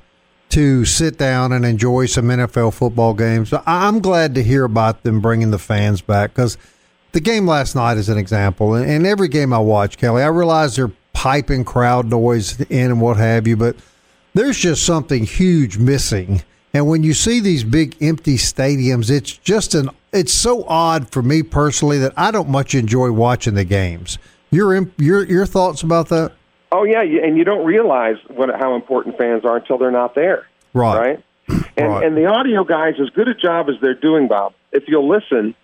[0.50, 3.52] to sit down and enjoy some NFL football games.
[3.66, 6.56] I'm glad to hear about them bringing the fans back because
[7.12, 8.74] the game last night is an example.
[8.74, 13.18] And every game I watch, Kelly, I realize they're piping crowd noise in and what
[13.18, 13.76] have you, but
[14.38, 16.42] there's just something huge missing.
[16.72, 21.22] And when you see these big empty stadiums, it's just an it's so odd for
[21.22, 24.18] me personally that I don't much enjoy watching the games.
[24.50, 26.32] Your your your thoughts about that?
[26.70, 30.46] Oh yeah, and you don't realize what how important fans are until they're not there.
[30.72, 30.98] Right.
[30.98, 31.24] Right.
[31.76, 32.04] And right.
[32.04, 34.52] and the audio guys, as good a job as they're doing, Bob.
[34.70, 35.54] If you'll listen,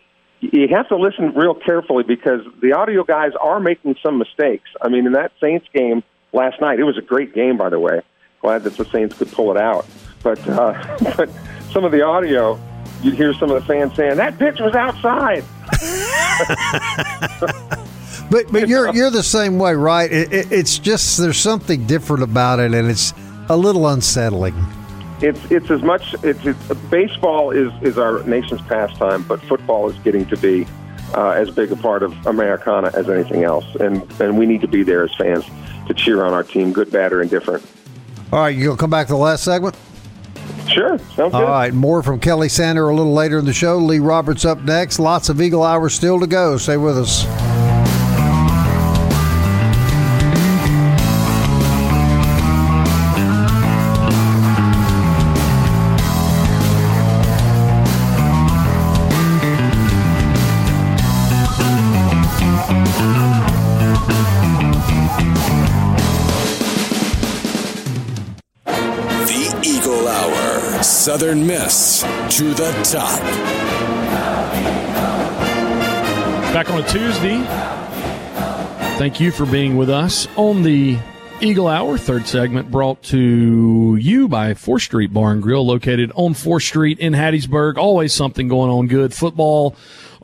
[0.41, 4.71] you have to listen real carefully because the audio guys are making some mistakes.
[4.81, 7.79] I mean, in that Saints game last night, it was a great game, by the
[7.79, 8.01] way.
[8.45, 9.87] Glad that the Saints could pull it out,
[10.23, 11.31] but uh, but
[11.73, 12.61] some of the audio
[13.03, 15.43] you'd hear some of the fans saying that pitch was outside.
[18.31, 20.13] but but you're you're the same way, right?
[20.13, 23.15] It, it, it's just there's something different about it, and it's
[23.49, 24.55] a little unsettling.
[25.23, 29.97] It's it's as much it's, it's baseball is is our nation's pastime, but football is
[30.01, 30.67] getting to be
[31.15, 34.69] uh, as big a part of Americana as anything else, and and we need to
[34.69, 35.47] be there as fans
[35.87, 37.65] to cheer on our team, good, bad, or indifferent.
[38.33, 39.77] All right, you'll come back to the last segment.
[40.69, 40.99] Sure.
[41.15, 41.73] Sounds All right.
[41.73, 43.79] More from Kelly Sander a little later in the show.
[43.79, 44.99] Lee Roberts up next.
[44.99, 46.57] Lots of Eagle Hour still to go.
[46.57, 47.25] Stay with us.
[71.35, 72.03] Miss
[72.37, 73.21] to the top.
[76.53, 77.43] Back on a Tuesday.
[78.99, 80.99] Thank you for being with us on the
[81.41, 86.33] Eagle Hour, third segment, brought to you by 4th Street Bar and Grill, located on
[86.33, 87.77] 4th Street in Hattiesburg.
[87.77, 89.13] Always something going on good.
[89.13, 89.75] Football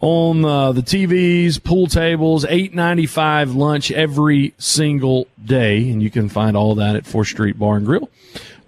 [0.00, 6.10] on uh, the TVs, pool tables, eight ninety five lunch every single day, and you
[6.10, 8.08] can find all that at 4th Street Bar and Grill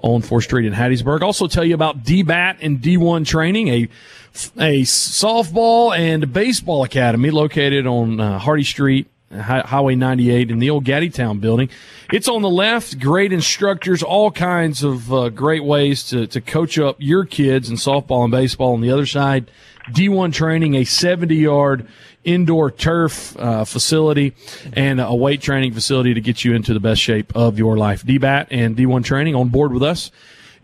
[0.03, 1.23] on 4th Street in Hattiesburg.
[1.23, 3.88] Also tell you about DBAT and D1 training, a
[4.57, 10.85] a softball and baseball academy located on uh, Hardy Street, Highway 98 in the old
[10.85, 11.69] Gaddytown building.
[12.12, 12.99] It's on the left.
[12.99, 17.77] Great instructors, all kinds of uh, great ways to, to coach up your kids in
[17.77, 18.75] softball and baseball.
[18.75, 19.51] On the other side,
[19.90, 21.87] D1 training, a 70 yard
[22.25, 24.35] indoor turf uh, facility
[24.75, 28.05] and a weight training facility to get you into the best shape of your life.
[28.05, 30.11] DBAT and D1 training on board with us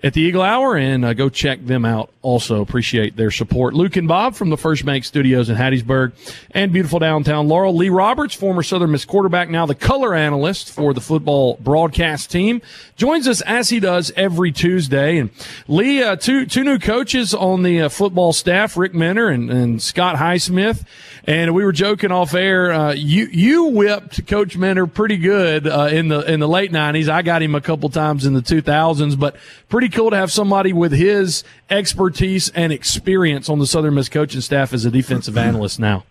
[0.03, 2.11] at the Eagle Hour and uh, go check them out.
[2.23, 3.75] Also appreciate their support.
[3.75, 6.13] Luke and Bob from the First Bank Studios in Hattiesburg
[6.51, 7.75] and beautiful downtown Laurel.
[7.75, 12.61] Lee Roberts, former Southern Miss quarterback, now the color analyst for the football broadcast team,
[12.97, 15.19] joins us as he does every Tuesday.
[15.19, 15.31] And
[15.67, 19.83] Lee, uh, two two new coaches on the uh, football staff, Rick Minter and, and
[19.83, 20.85] Scott Highsmith.
[21.29, 22.73] And we were joking off air.
[22.73, 27.11] Uh, you you whipped Coach Minter pretty good uh, in the in the late '90s.
[27.11, 29.37] I got him a couple times in the 2000s, but
[29.69, 34.41] pretty cool to have somebody with his expertise and experience on the Southern Miss coaching
[34.41, 36.05] staff as a defensive analyst now.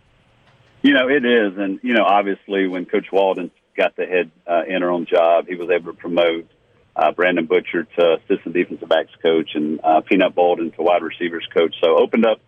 [0.83, 4.65] You know it is, and you know obviously when Coach Walden got the head uh,
[4.69, 5.47] interim job.
[5.47, 6.47] He was able to promote
[6.95, 11.47] uh, Brandon Butcher to assistant defensive backs coach and uh, Peanut Bolden to wide receivers
[11.51, 11.73] coach.
[11.81, 12.39] So opened up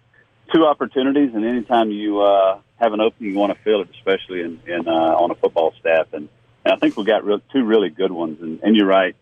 [0.54, 4.42] two opportunities, and anytime you uh, have an opening, you want to fill it, especially
[4.42, 6.08] in, in uh, on a football staff.
[6.14, 6.30] And,
[6.66, 8.42] and I think we got real, two really good ones.
[8.42, 9.16] And, and you're right,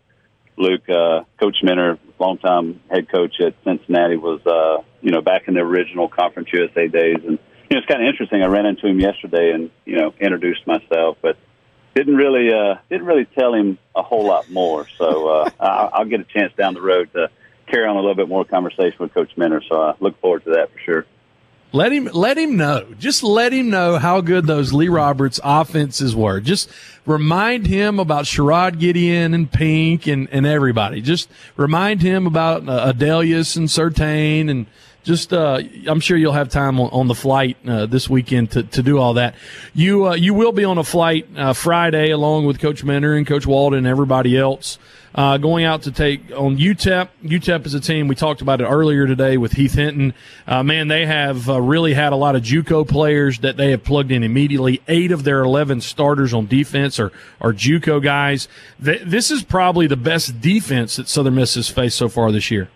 [0.57, 0.87] Luke.
[0.89, 5.61] Uh, coach Minter, longtime head coach at Cincinnati, was uh, you know back in the
[5.61, 8.41] original Conference USA days, and you know it's kind of interesting.
[8.41, 11.37] I ran into him yesterday and you know introduced myself, but
[11.95, 14.87] didn't really uh, didn't really tell him a whole lot more.
[14.97, 17.29] So uh, I'll, I'll get a chance down the road to
[17.67, 19.61] carry on a little bit more conversation with Coach Minter.
[19.69, 21.05] So I look forward to that for sure.
[21.73, 22.87] Let him let him know.
[22.97, 26.39] Just let him know how good those Lee Roberts offenses were.
[26.39, 26.69] Just
[27.05, 31.01] remind him about Sherrod Gideon and Pink and, and everybody.
[31.01, 34.65] Just remind him about uh, Adalius and Surtain and
[35.07, 38.63] just uh, I'm sure you'll have time on, on the flight uh, this weekend to,
[38.63, 39.35] to do all that.
[39.73, 43.25] You uh, you will be on a flight uh, Friday along with Coach Minter and
[43.25, 44.77] Coach Walden and everybody else
[45.15, 47.07] uh, going out to take on UTEP.
[47.23, 50.13] UTEP is a team we talked about it earlier today with Heath Hinton.
[50.45, 54.11] Uh, man, they have really had a lot of JUCO players that they have plugged
[54.11, 54.81] in immediately.
[54.89, 58.49] Eight of their eleven starters on defense are are JUCO guys.
[58.83, 62.51] Th- this is probably the best defense that Southern Miss has faced so far this
[62.51, 62.69] year.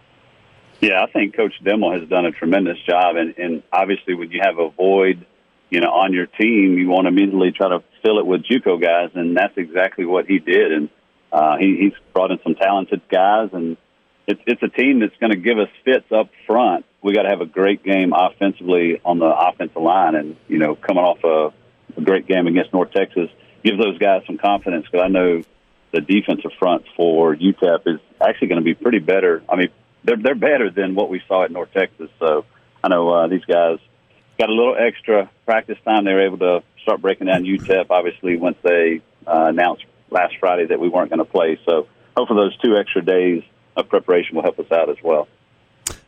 [0.82, 4.42] Yeah, I think Coach Dimel has done a tremendous job, and, and obviously when you
[4.44, 5.26] have a void,
[5.70, 8.82] you know, on your team, you want to immediately try to fill it with JUCO
[8.82, 10.72] guys, and that's exactly what he did.
[10.72, 10.90] And
[11.32, 13.78] uh, he, he's brought in some talented guys, and
[14.28, 16.86] it's it's a team that's going to give us fits up front.
[17.04, 20.76] We got to have a great game offensively on the offensive line, and you know,
[20.76, 21.54] coming off a,
[22.00, 23.30] a great game against North Texas
[23.64, 25.44] gives those guys some confidence because I know
[25.92, 29.44] the defensive front for UTEP is actually going to be pretty better.
[29.48, 29.70] I mean,
[30.04, 32.10] they're they're better than what we saw at North Texas.
[32.20, 32.46] So
[32.84, 33.80] I know uh, these guys
[34.40, 36.06] got a little extra practice time.
[36.06, 37.88] They were able to start breaking down UTEP.
[37.90, 42.40] Obviously, once they uh, announced last Friday that we weren't going to play, so hopefully
[42.44, 43.44] those two extra days
[43.76, 45.28] of preparation will help us out as well.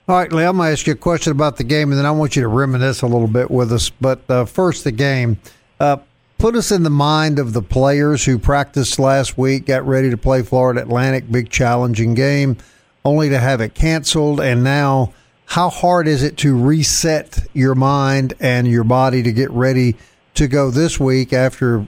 [0.05, 2.05] All right, Lee, I'm going to ask you a question about the game, and then
[2.05, 3.89] I want you to reminisce a little bit with us.
[3.89, 5.39] But uh, first, the game.
[5.79, 5.97] Uh,
[6.37, 10.17] put us in the mind of the players who practiced last week, got ready to
[10.17, 12.57] play Florida Atlantic, big challenging game
[13.05, 14.39] only to have it canceled.
[14.39, 15.13] And now,
[15.45, 19.97] how hard is it to reset your mind and your body to get ready
[20.35, 21.87] to go this week after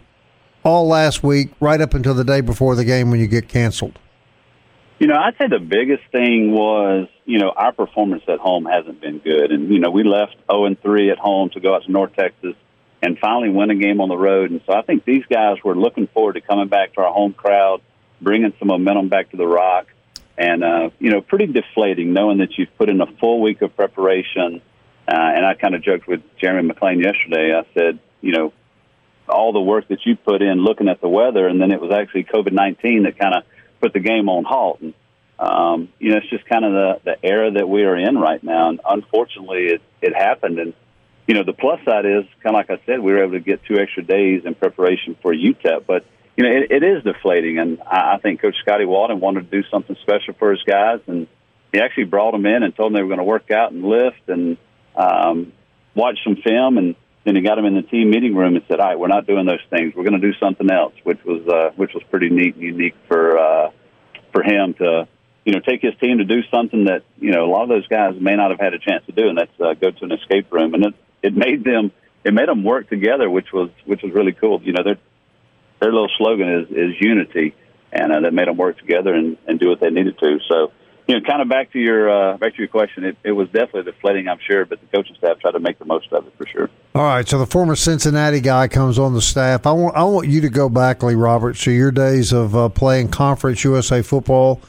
[0.63, 3.97] all last week, right up until the day before the game when you get canceled?
[4.99, 9.01] You know, I'd say the biggest thing was, you know, our performance at home hasn't
[9.01, 9.51] been good.
[9.51, 12.15] And, you know, we left 0 and 3 at home to go out to North
[12.15, 12.55] Texas
[13.01, 14.51] and finally win a game on the road.
[14.51, 17.33] And so I think these guys were looking forward to coming back to our home
[17.33, 17.81] crowd,
[18.21, 19.87] bringing some momentum back to the rock
[20.37, 23.75] and uh, you know, pretty deflating knowing that you've put in a full week of
[23.75, 24.61] preparation.
[25.07, 27.53] Uh, and I kind of joked with Jeremy McClain yesterday.
[27.53, 28.53] I said, you know,
[29.29, 31.91] all the work that you put in looking at the weather, and then it was
[31.91, 33.43] actually COVID nineteen that kind of
[33.81, 34.81] put the game on halt.
[34.81, 34.93] And
[35.37, 38.43] um, you know, it's just kind of the the era that we are in right
[38.43, 38.69] now.
[38.69, 40.59] And unfortunately, it it happened.
[40.59, 40.73] And
[41.27, 43.39] you know, the plus side is kind of like I said, we were able to
[43.39, 47.59] get two extra days in preparation for UTEP, but you know, it, it is deflating.
[47.59, 50.99] And I, I think Coach Scotty Walden wanted to do something special for his guys,
[51.07, 51.27] and
[51.71, 53.83] he actually brought them in and told them they were going to work out and
[53.83, 54.57] lift and
[54.95, 55.53] um,
[55.93, 58.79] watch some film, and then he got them in the team meeting room and said,
[58.79, 59.93] "All right, we're not doing those things.
[59.95, 62.95] We're going to do something else," which was uh, which was pretty neat and unique
[63.07, 63.71] for uh,
[64.31, 65.07] for him to
[65.43, 67.87] you know take his team to do something that you know a lot of those
[67.87, 70.11] guys may not have had a chance to do, and that's uh, go to an
[70.11, 70.93] escape room, and it
[71.23, 71.91] it made them
[72.23, 74.61] it made them work together, which was which was really cool.
[74.63, 74.99] You know, they're
[75.79, 77.55] their little slogan is is unity,
[77.91, 80.39] and uh, that made them work together and, and do what they needed to.
[80.49, 80.71] So,
[81.07, 83.47] you know, kind of back to your uh, back to your question, it, it was
[83.47, 86.33] definitely deflating, I'm sure, but the coaching staff tried to make the most of it
[86.37, 86.69] for sure.
[86.93, 89.65] All right, so the former Cincinnati guy comes on the staff.
[89.65, 92.69] I want I want you to go back, Lee Roberts, to your days of uh,
[92.69, 94.61] playing Conference USA football.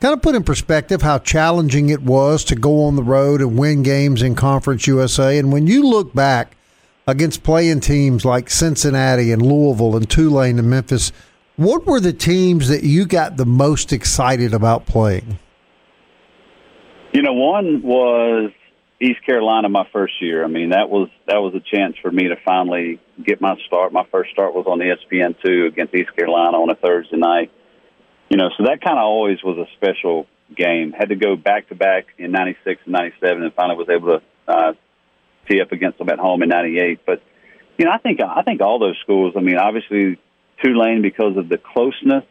[0.00, 3.58] Kind of put in perspective how challenging it was to go on the road and
[3.58, 5.36] win games in Conference USA.
[5.36, 6.56] And when you look back
[7.10, 11.12] against playing teams like Cincinnati and Louisville and Tulane and Memphis,
[11.56, 15.38] what were the teams that you got the most excited about playing?
[17.12, 18.52] You know, one was
[19.00, 20.44] East Carolina my first year.
[20.44, 23.92] I mean, that was that was a chance for me to finally get my start.
[23.92, 27.50] My first start was on the ESPN two against East Carolina on a Thursday night.
[28.28, 30.92] You know, so that kind of always was a special game.
[30.92, 34.22] Had to go back to back in '96 and '97, and finally was able to
[34.46, 34.72] uh,
[35.48, 37.00] tee up against them at home in '98.
[37.04, 37.22] But
[37.78, 39.34] you know, I think I think all those schools.
[39.36, 40.18] I mean, obviously
[40.62, 42.24] Tulane because of the closeness.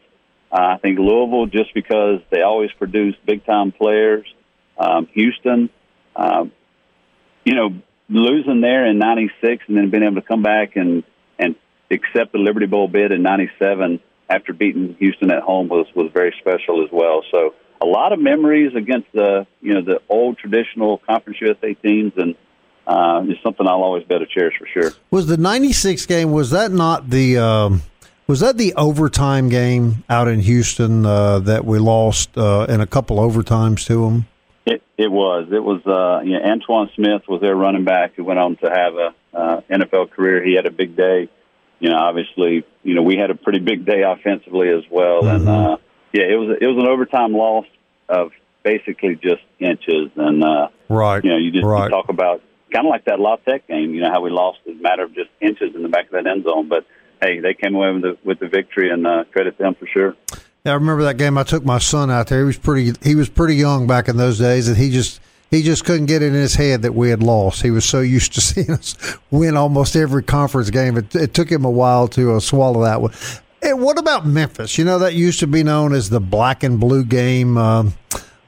[0.52, 4.26] Uh, I think Louisville just because they always produce big time players.
[4.78, 5.70] Um, Houston,
[6.16, 6.52] um,
[7.44, 7.70] you know,
[8.10, 11.04] losing there in '96 and then being able to come back and
[11.38, 11.56] and
[11.92, 16.34] accept the Liberty Bowl bid in '97 after beating Houston at home was was very
[16.40, 17.24] special as well.
[17.32, 22.14] So a lot of memories against the you know the old traditional Conference USA teams,
[22.18, 22.36] and
[22.90, 24.92] uh, it's something I'll always be able to cherish for sure.
[25.12, 26.32] Was the '96 game?
[26.32, 27.38] Was that not the?
[27.38, 27.84] Um,
[28.26, 32.88] was that the overtime game out in Houston uh, that we lost uh, in a
[32.88, 34.26] couple overtimes to them?
[34.66, 35.50] It, it was.
[35.52, 35.86] It was.
[35.86, 39.38] Uh, you know, Antowain Smith was their running back who went on to have a
[39.38, 40.44] uh, NFL career.
[40.44, 41.30] He had a big day.
[41.80, 45.48] You know, obviously, you know we had a pretty big day offensively as well, mm-hmm.
[45.48, 45.78] and uh,
[46.12, 47.66] yeah, it was it was an overtime loss
[48.10, 48.32] of
[48.64, 51.24] basically just inches, and uh, right.
[51.24, 51.84] You know, you just right.
[51.84, 53.94] you talk about kind of like that La Tech game.
[53.94, 56.28] You know how we lost a matter of just inches in the back of that
[56.28, 56.86] end zone, but
[57.22, 60.16] hey, they came away with the with the victory, and uh, credit them for sure.
[60.66, 61.38] Yeah, I remember that game.
[61.38, 62.40] I took my son out there.
[62.40, 62.94] He was pretty.
[63.02, 66.22] He was pretty young back in those days, and he just he just couldn't get
[66.22, 67.62] it in his head that we had lost.
[67.62, 68.96] He was so used to seeing us
[69.32, 70.98] win almost every conference game.
[70.98, 73.14] It, it took him a while to uh, swallow that one.
[73.62, 74.78] Hey, what about Memphis?
[74.78, 77.58] You know that used to be known as the black and blue game.
[77.58, 77.94] Um,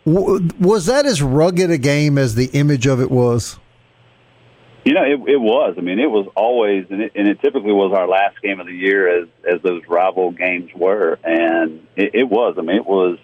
[0.05, 3.59] w- was that as rugged a game as the image of it was?
[4.83, 5.75] You know, it, it was.
[5.77, 8.65] I mean, it was always, and it, and it typically was our last game of
[8.65, 12.55] the year, as as those rival games were, and it, it was.
[12.57, 13.19] I mean, it was.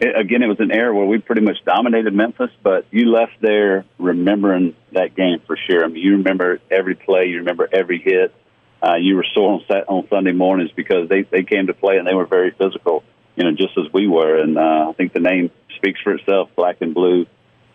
[0.00, 3.34] It, again, it was an era where we pretty much dominated Memphis, but you left
[3.40, 5.84] there remembering that game for sure.
[5.84, 8.34] I mean, you remember every play, you remember every hit.
[8.82, 11.98] Uh, you were sore on set on Sunday mornings because they they came to play
[11.98, 13.04] and they were very physical,
[13.36, 14.36] you know, just as we were.
[14.36, 16.50] And uh, I think the name speaks for itself.
[16.56, 17.26] Black and blue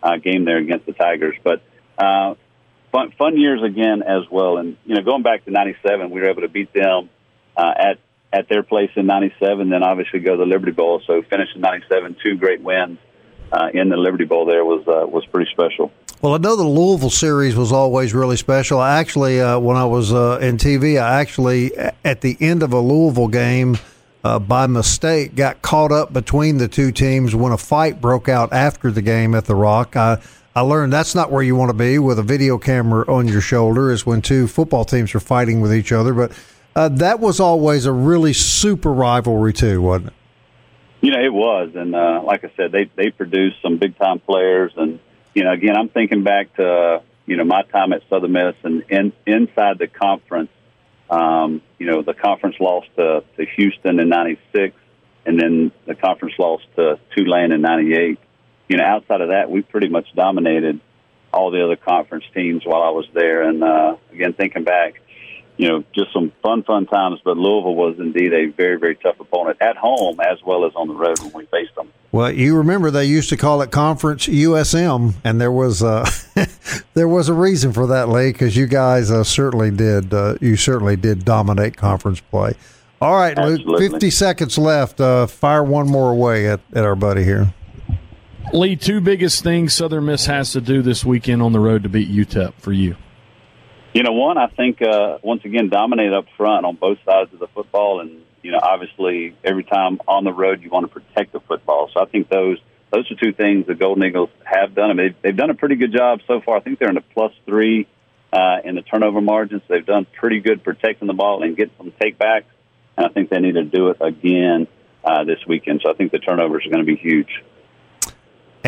[0.02, 1.62] uh, game there against the Tigers, but.
[1.96, 2.34] Uh,
[2.92, 4.58] fun, fun years again as well.
[4.58, 7.10] And you know, going back to '97, we were able to beat them
[7.56, 7.98] uh, at
[8.32, 9.70] at their place in '97.
[9.70, 11.02] Then obviously go to the Liberty Bowl.
[11.06, 12.98] So finishing '97, two great wins
[13.52, 15.92] uh, in the Liberty Bowl there was uh, was pretty special.
[16.20, 18.80] Well, I know the Louisville series was always really special.
[18.80, 22.72] I actually, uh, when I was uh, in TV, I actually at the end of
[22.72, 23.78] a Louisville game.
[24.24, 28.52] Uh, by mistake, got caught up between the two teams when a fight broke out
[28.52, 29.94] after the game at the Rock.
[29.94, 30.20] I,
[30.58, 33.40] I learned that's not where you want to be with a video camera on your
[33.40, 36.12] shoulder, is when two football teams are fighting with each other.
[36.12, 36.32] But
[36.74, 40.14] uh, that was always a really super rivalry, too, wasn't it?
[41.00, 41.76] You know, it was.
[41.76, 44.72] And uh, like I said, they, they produced some big time players.
[44.76, 44.98] And,
[45.32, 48.56] you know, again, I'm thinking back to, uh, you know, my time at Southern Miss
[48.64, 50.50] and in, inside the conference.
[51.08, 54.74] Um, you know, the conference lost to, to Houston in 96,
[55.24, 58.18] and then the conference lost to Tulane in 98
[58.68, 60.80] you know, outside of that, we pretty much dominated
[61.32, 63.42] all the other conference teams while I was there.
[63.42, 65.00] And uh, again, thinking back,
[65.56, 67.20] you know, just some fun, fun times.
[67.24, 70.88] But Louisville was indeed a very, very tough opponent at home as well as on
[70.88, 71.92] the road when we faced them.
[72.12, 76.08] Well, you remember they used to call it Conference USM, and there was uh,
[76.94, 80.56] there was a reason for that, Lee, because you guys uh, certainly did uh, you
[80.56, 82.54] certainly did dominate conference play.
[83.02, 85.00] All right, Luke, fifty seconds left.
[85.00, 87.52] Uh, fire one more away at, at our buddy here.
[88.52, 91.88] Lee, two biggest things Southern Miss has to do this weekend on the road to
[91.88, 92.96] beat UTEP for you.
[93.92, 97.40] You know, one, I think uh, once again dominate up front on both sides of
[97.40, 101.32] the football, and you know, obviously every time on the road you want to protect
[101.32, 101.90] the football.
[101.92, 102.58] So I think those
[102.90, 104.90] those are two things the Golden Eagles have done.
[104.90, 106.56] I mean, they've, they've done a pretty good job so far.
[106.56, 107.86] I think they're in a plus three
[108.32, 109.62] uh, in the turnover margins.
[109.68, 112.44] They've done pretty good protecting the ball and getting some takebacks,
[112.96, 114.68] and I think they need to do it again
[115.04, 115.82] uh, this weekend.
[115.84, 117.42] So I think the turnovers are going to be huge.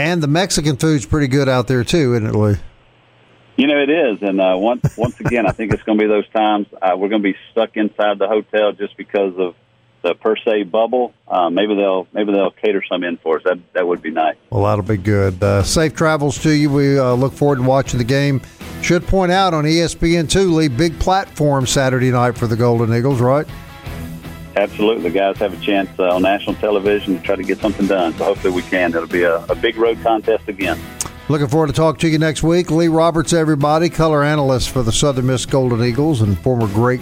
[0.00, 2.56] And the Mexican food's pretty good out there too, isn't it, Lee?
[3.56, 6.08] You know it is, and uh, once once again, I think it's going to be
[6.08, 9.54] those times uh, we're going to be stuck inside the hotel just because of
[10.00, 11.12] the per se bubble.
[11.28, 13.42] Uh, maybe they'll maybe they'll cater some in for us.
[13.44, 14.36] That that would be nice.
[14.48, 15.42] Well, that'll be good.
[15.42, 16.70] Uh, safe travels to you.
[16.70, 18.40] We uh, look forward to watching the game.
[18.80, 23.20] Should point out on ESPN two, Lee, big platform Saturday night for the Golden Eagles,
[23.20, 23.46] right?
[24.56, 25.10] Absolutely.
[25.10, 28.12] The guys have a chance uh, on national television to try to get something done.
[28.14, 28.90] So hopefully we can.
[28.90, 30.78] It'll be a, a big road contest again.
[31.28, 32.72] Looking forward to talking to you next week.
[32.72, 37.00] Lee Roberts, everybody, color analyst for the Southern Miss Golden Eagles and former great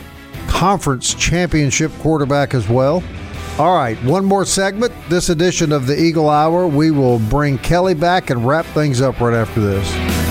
[0.48, 3.02] conference championship quarterback as well.
[3.58, 4.92] All right, one more segment.
[5.08, 9.18] This edition of the Eagle Hour, we will bring Kelly back and wrap things up
[9.20, 10.27] right after this.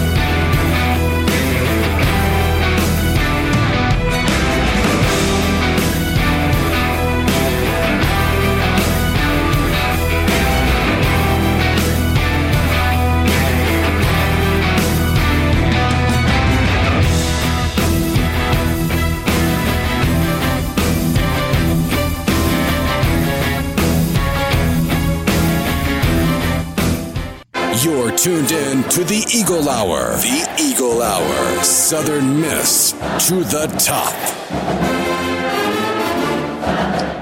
[28.91, 30.11] To the Eagle Hour.
[30.17, 31.63] The Eagle Hour.
[31.63, 32.91] Southern Miss
[33.27, 34.13] to the top.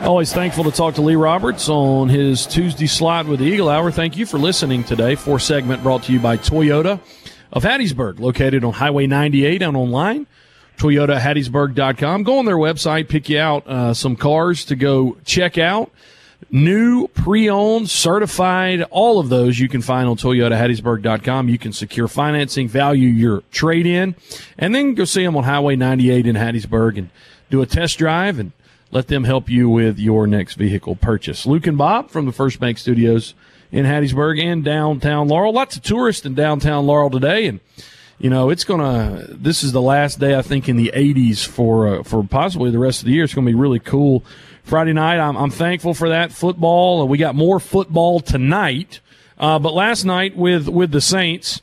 [0.05, 3.89] Always thankful to talk to Lee Roberts on his Tuesday slot with the Eagle Hour.
[3.89, 5.16] Thank you for listening today.
[5.16, 6.99] Fourth segment brought to you by Toyota
[7.51, 10.28] of Hattiesburg, located on Highway 98 and online.
[10.78, 12.24] ToyotaHattiesburg.com.
[12.24, 15.89] Go on their website, pick you out uh, some cars to go check out.
[16.51, 21.49] New, pre-owned, certified, all of those you can find on ToyotaHattiesburg.com.
[21.49, 24.15] You can secure financing, value your trade-in,
[24.57, 27.09] and then go see them on Highway 98 in Hattiesburg and
[27.49, 28.51] do a test drive and
[28.91, 31.45] let them help you with your next vehicle purchase.
[31.45, 33.33] Luke and Bob from the First Bank Studios
[33.71, 35.51] in Hattiesburg and downtown Laurel.
[35.51, 37.59] Lots of tourists in downtown Laurel today, and
[38.19, 39.25] you know it's gonna.
[39.29, 42.79] This is the last day I think in the 80s for uh, for possibly the
[42.79, 43.25] rest of the year.
[43.25, 44.23] It's gonna be really cool.
[44.66, 47.07] Friday night, I'm, I'm thankful for that football.
[47.07, 48.99] We got more football tonight.
[49.38, 51.59] Uh, but last night with with the Saints,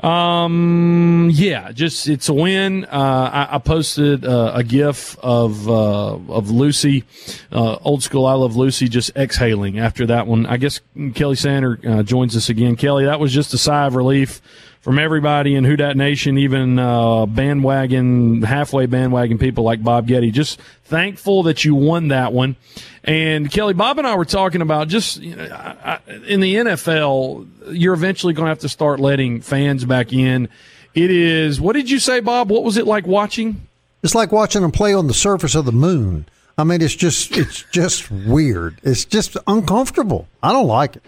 [0.00, 2.84] um, yeah, just it's a win.
[2.84, 7.04] Uh, I, I, posted uh, a GIF of uh, of Lucy,
[7.50, 8.24] uh, old school.
[8.24, 10.46] I love Lucy, just exhaling after that one.
[10.46, 10.80] I guess
[11.14, 12.76] Kelly Sander uh, joins us again.
[12.76, 14.40] Kelly, that was just a sigh of relief
[14.80, 20.30] from everybody in Who Dat Nation, even uh, bandwagon, halfway bandwagon people like Bob Getty.
[20.30, 22.56] Just thankful that you won that one.
[23.04, 27.48] And Kelly, Bob and I were talking about just you know, I, in the NFL,
[27.72, 30.48] you're eventually going to have to start letting fans back in.
[30.94, 32.50] It is, what did you say, Bob?
[32.50, 33.66] What was it like watching?
[34.02, 36.26] It's like watching them play on the surface of the moon.
[36.56, 38.80] I mean, it's just, it's just weird.
[38.82, 40.28] It's just uncomfortable.
[40.42, 41.02] I don't like it.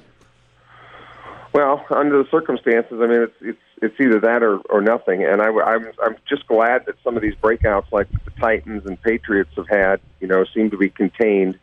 [1.52, 5.24] Well, under the circumstances, I mean, it's it's it's either that or, or nothing.
[5.24, 9.00] And I, I'm I'm just glad that some of these breakouts, like the Titans and
[9.02, 11.58] Patriots have had, you know, seem to be contained,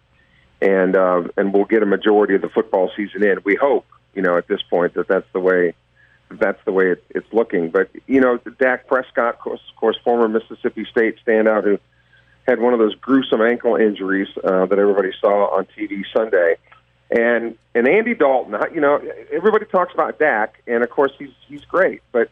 [0.61, 3.37] and uh, and we'll get a majority of the football season in.
[3.45, 5.73] We hope, you know, at this point that that's the way
[6.29, 7.69] that's the way it, it's looking.
[7.69, 11.79] But you know, Dak Prescott, of course, of course, former Mississippi State standout who
[12.45, 16.55] had one of those gruesome ankle injuries uh, that everybody saw on TV Sunday
[17.09, 19.01] and and Andy Dalton, you know,
[19.31, 22.29] everybody talks about Dak, and of course he's he's great, but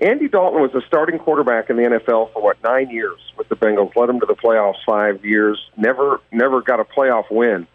[0.00, 3.56] Andy Dalton was a starting quarterback in the NFL for what nine years with the
[3.56, 7.66] Bengals, led them to the playoffs five years, never never got a playoff win.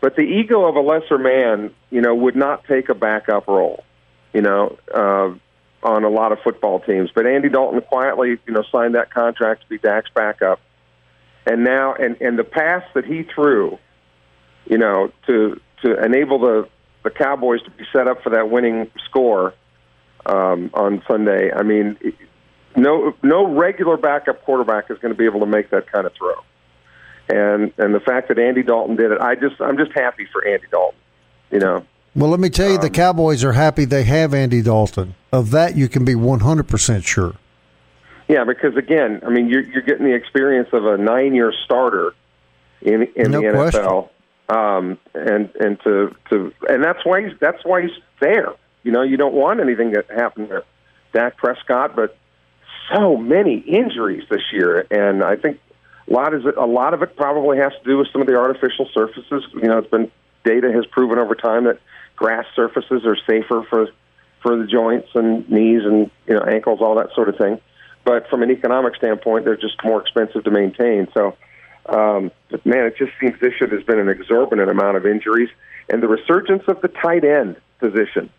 [0.00, 3.84] But the ego of a lesser man, you know, would not take a backup role,
[4.32, 5.34] you know, uh,
[5.82, 7.10] on a lot of football teams.
[7.14, 10.60] But Andy Dalton quietly, you know, signed that contract to be Dak's backup,
[11.44, 13.78] and now and and the pass that he threw,
[14.66, 16.68] you know, to to enable the
[17.04, 19.54] the Cowboys to be set up for that winning score
[20.26, 21.52] um, on Sunday.
[21.52, 21.96] I mean,
[22.76, 26.12] no no regular backup quarterback is going to be able to make that kind of
[26.14, 26.34] throw.
[27.28, 30.46] And and the fact that Andy Dalton did it, I just I'm just happy for
[30.46, 30.98] Andy Dalton.
[31.50, 31.86] You know.
[32.14, 35.14] Well, let me tell you, um, the Cowboys are happy they have Andy Dalton.
[35.30, 37.34] Of that, you can be 100 percent sure.
[38.28, 42.14] Yeah, because again, I mean, you're you're getting the experience of a nine year starter
[42.82, 44.08] in in no the question.
[44.48, 48.54] Um, and and to to and that's why he's that's why he's there.
[48.82, 50.64] You know, you don't want anything to happen to
[51.12, 52.16] Dak Prescott, but
[52.94, 55.60] so many injuries this year, and I think
[56.08, 58.36] a lot is a lot of it probably has to do with some of the
[58.36, 59.44] artificial surfaces.
[59.54, 60.10] You know, it's been
[60.44, 61.78] data has proven over time that
[62.16, 63.88] grass surfaces are safer for
[64.42, 67.60] for the joints and knees and you know ankles, all that sort of thing.
[68.04, 71.08] But from an economic standpoint, they're just more expensive to maintain.
[71.12, 71.36] So
[71.88, 75.48] um, but man, it just seems this year there's been an exorbitant amount of injuries
[75.88, 78.30] and the resurgence of the tight end position.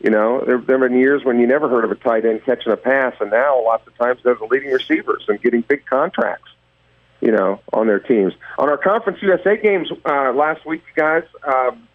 [0.00, 2.44] You know, there, there have been years when you never heard of a tight end
[2.44, 5.86] catching a pass, and now lots of times they're the leading receivers and getting big
[5.86, 6.50] contracts.
[7.20, 8.32] You know, on their teams.
[8.58, 11.86] On our Conference USA games uh, last week, guys, um,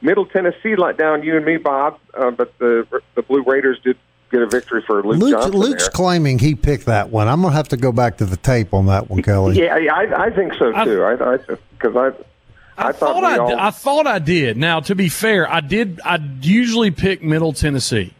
[0.00, 3.98] Middle Tennessee let down you and me, Bob, uh, but the the Blue Raiders did
[4.32, 5.52] get a victory for Luke, Luke Johnson.
[5.52, 5.90] Luke's there.
[5.90, 7.28] claiming he picked that one.
[7.28, 9.58] I'm gonna have to go back to the tape on that one, Kelly.
[9.58, 11.04] Yeah, I, I think so too.
[11.04, 14.56] I because I, I, I, I, thought, thought I, all, I thought I did.
[14.56, 16.00] Now, to be fair, I did.
[16.04, 18.14] I usually pick Middle Tennessee.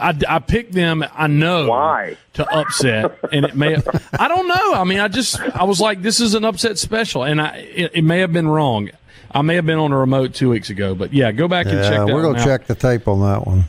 [0.00, 1.04] I, I picked them.
[1.14, 3.72] I know why to upset, and it may.
[3.72, 4.74] Have, I don't know.
[4.74, 7.90] I mean, I just I was like, this is an upset special, and I it,
[7.94, 8.90] it may have been wrong.
[9.32, 11.78] I may have been on a remote two weeks ago, but yeah, go back and
[11.78, 12.06] yeah, check.
[12.06, 13.64] We're gonna check the tape on that one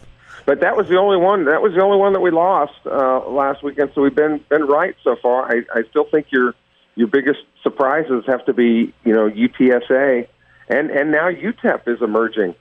[0.45, 1.45] but that was the only one.
[1.45, 3.91] That was the only one that we lost uh, last weekend.
[3.95, 5.51] So we've been been right so far.
[5.51, 6.53] I, I still think your
[6.95, 10.27] your biggest surprises have to be you know UTSA
[10.69, 12.55] and and now UTEP is emerging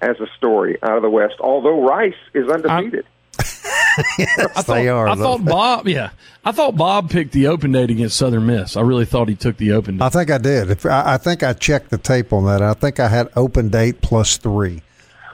[0.00, 1.34] as a story out of the West.
[1.40, 3.06] Although Rice is undefeated.
[4.18, 5.08] yes, I thought, they are.
[5.08, 5.22] I though.
[5.22, 6.10] thought Bob, yeah,
[6.44, 8.76] I thought Bob picked the open date against Southern Miss.
[8.76, 10.04] I really thought he took the open date.
[10.04, 10.86] I think I did.
[10.86, 12.62] I, I think I checked the tape on that.
[12.62, 14.82] I think I had open date plus three.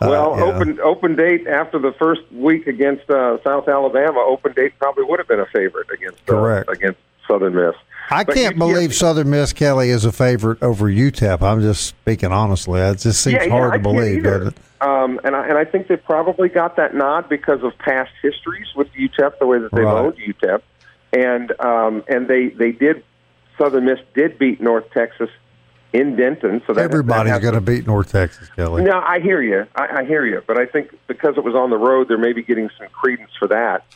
[0.09, 0.45] Well, uh, yeah.
[0.45, 4.21] open open date after the first week against uh, South Alabama.
[4.21, 6.69] Open date probably would have been a favorite against uh, Correct.
[6.71, 6.99] against
[7.29, 7.75] Southern Miss.
[8.11, 11.41] I But can't UTEP believe Southern Miss Kelly is a favorite over UTEP.
[11.43, 12.81] I'm just speaking honestly.
[12.81, 14.23] It just seems yeah, hard yeah, to believe.
[14.25, 14.55] Doesn't it?
[14.83, 18.67] Um, and I and I think they probably got that nod because of past histories
[18.77, 20.05] with UTEP, the way that they've Right.
[20.05, 20.61] owned UTEP,
[21.15, 23.03] and um, and they they did
[23.57, 25.31] Southern Miss did beat North Texas
[25.95, 28.83] in Denton, so that Everybody's that has going to beat North Texas, Kelly.
[28.83, 29.67] No, I hear you.
[29.77, 30.43] I, I hear you.
[30.47, 33.49] But I think because it was on the road, they're maybe getting some credence for
[33.49, 33.87] that.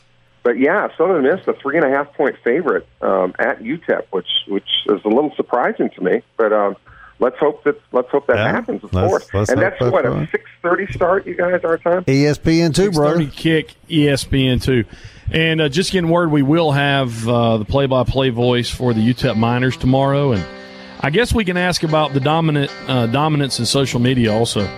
[0.45, 4.29] But yeah, Southern Miss, a three and a half point favorite um, at UTEP, which
[4.47, 6.23] which is a little surprising to me.
[6.37, 6.77] But um,
[7.19, 9.35] let's hope that let's hope that Yeah, happens, of let's- course.
[9.35, 11.27] let's and that's that's what a six thirty start.
[11.27, 12.05] You guys, our time.
[12.05, 13.25] ESPN two, brother.
[13.25, 14.85] 6:30 kick ESPN two.
[15.33, 19.37] And uh, just getting word, we will have uh, the play-by-play voice for the UTEP
[19.37, 20.43] Miners tomorrow, and
[21.01, 24.69] I guess we can ask about the dominant uh, dominance in social media also.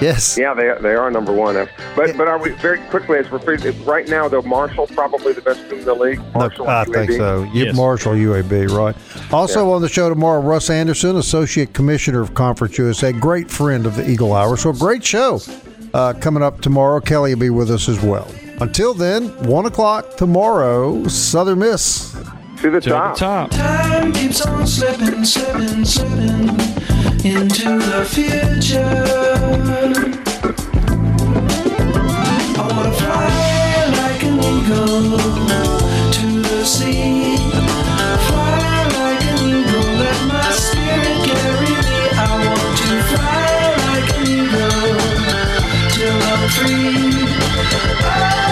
[0.00, 0.36] Yes.
[0.38, 1.54] Yeah, they they are number one.
[1.94, 4.26] But but are we very quickly as we're free- right now?
[4.26, 6.18] Though Marshall probably the best team in the league.
[6.18, 6.92] Look, Marshall, I UAB.
[6.94, 7.42] think so.
[7.52, 7.76] You Yes.
[7.76, 8.96] Marshall UAB, right?
[9.32, 9.74] Also Yeah.
[9.74, 14.08] on the show tomorrow, Russ Anderson, Associate Commissioner of Conference USA, great friend of the
[14.10, 14.56] Eagle Hour.
[14.56, 15.40] So a great show
[15.94, 16.98] uh, coming up tomorrow.
[16.98, 18.26] Kelly will be with us as well.
[18.60, 22.16] Until then, one o'clock tomorrow, Southern Miss.
[22.62, 23.14] To the To top.
[23.14, 23.50] the top.
[23.50, 26.48] Time keeps on slipping, slipping, slipping
[27.26, 28.78] into the future.
[32.54, 35.18] I wanna fly like an eagle
[36.12, 37.36] to the sea.
[38.28, 41.98] Fly like an eagle, let my spirit carry me.
[42.14, 43.50] I want to fly
[43.88, 44.94] like an eagle
[45.90, 48.51] till I'm free.